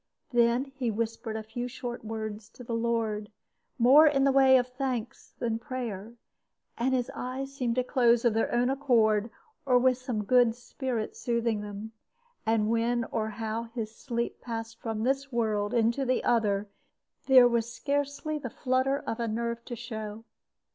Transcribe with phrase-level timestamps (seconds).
[0.33, 3.29] Then he whispered a few short words to the Lord,
[3.77, 6.15] more in the way of thanks than prayer,
[6.75, 9.29] and his eyes seemed to close of their own accord,
[9.63, 11.91] or with some good spirit soothing them.
[12.47, 16.67] And when or how his sleep passed from this world into the other
[17.27, 20.23] there was scarcely the flutter of a nerve to show.